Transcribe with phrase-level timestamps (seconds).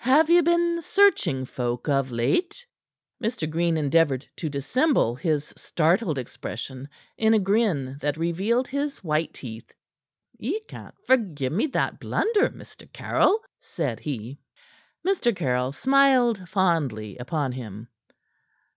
[0.00, 2.66] Have ye been searching folk of late?"
[3.22, 3.48] Mr.
[3.48, 9.72] Green endeavored to dissemble his startled expression in a grin that revealed his white teeth.
[10.36, 12.92] "Ye can't forgive me that blunder, Mr.
[12.92, 14.40] Caryll," said he.
[15.06, 15.32] Mr.
[15.36, 17.86] Caryll smiled fondly upon him.